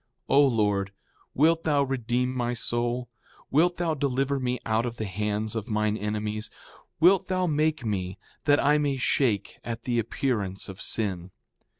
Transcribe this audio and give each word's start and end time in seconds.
4:31 0.27 0.35
O 0.35 0.47
Lord, 0.47 0.91
wilt 1.35 1.61
thou 1.63 1.83
redeem 1.83 2.33
my 2.33 2.53
soul? 2.53 3.07
Wilt 3.51 3.77
thou 3.77 3.93
deliver 3.93 4.39
me 4.39 4.57
out 4.65 4.83
of 4.83 4.97
the 4.97 5.05
hands 5.05 5.55
of 5.55 5.67
mine 5.67 5.95
enemies? 5.95 6.49
Wilt 6.99 7.27
thou 7.27 7.45
make 7.45 7.85
me 7.85 8.17
that 8.45 8.59
I 8.59 8.79
may 8.79 8.97
shake 8.97 9.59
at 9.63 9.83
the 9.83 9.99
appearance 9.99 10.67
of 10.67 10.81
sin? 10.81 11.29